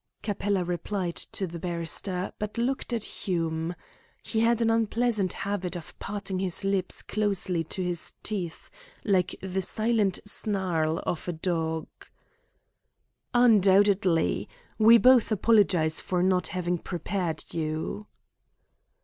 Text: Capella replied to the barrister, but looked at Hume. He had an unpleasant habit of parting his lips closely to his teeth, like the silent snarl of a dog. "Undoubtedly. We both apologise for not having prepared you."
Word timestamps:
Capella 0.23 0.63
replied 0.63 1.15
to 1.15 1.45
the 1.45 1.59
barrister, 1.59 2.31
but 2.39 2.57
looked 2.57 2.91
at 2.91 3.03
Hume. 3.05 3.75
He 4.23 4.39
had 4.39 4.59
an 4.59 4.71
unpleasant 4.71 5.31
habit 5.31 5.75
of 5.75 5.93
parting 5.99 6.39
his 6.39 6.63
lips 6.63 7.03
closely 7.03 7.63
to 7.65 7.83
his 7.83 8.13
teeth, 8.23 8.71
like 9.05 9.35
the 9.43 9.61
silent 9.61 10.17
snarl 10.25 10.97
of 11.05 11.27
a 11.27 11.33
dog. 11.33 11.87
"Undoubtedly. 13.35 14.49
We 14.79 14.97
both 14.97 15.31
apologise 15.31 16.01
for 16.01 16.23
not 16.23 16.47
having 16.47 16.79
prepared 16.79 17.53
you." 17.53 18.07